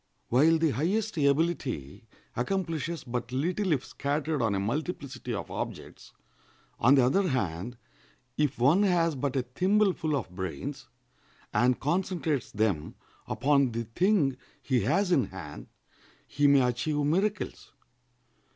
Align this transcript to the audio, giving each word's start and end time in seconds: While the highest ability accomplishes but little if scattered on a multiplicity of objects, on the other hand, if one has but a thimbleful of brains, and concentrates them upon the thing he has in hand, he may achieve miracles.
While 0.29 0.57
the 0.57 0.71
highest 0.71 1.15
ability 1.19 2.07
accomplishes 2.35 3.03
but 3.03 3.31
little 3.31 3.71
if 3.71 3.85
scattered 3.85 4.41
on 4.41 4.55
a 4.55 4.59
multiplicity 4.59 5.31
of 5.31 5.51
objects, 5.51 6.11
on 6.79 6.95
the 6.95 7.05
other 7.05 7.27
hand, 7.27 7.77
if 8.35 8.57
one 8.57 8.81
has 8.81 9.13
but 9.13 9.35
a 9.35 9.43
thimbleful 9.43 10.15
of 10.15 10.31
brains, 10.31 10.87
and 11.53 11.79
concentrates 11.79 12.51
them 12.51 12.95
upon 13.27 13.73
the 13.73 13.83
thing 13.83 14.37
he 14.63 14.79
has 14.79 15.11
in 15.11 15.25
hand, 15.25 15.67
he 16.25 16.47
may 16.47 16.61
achieve 16.61 16.97
miracles. 16.97 17.71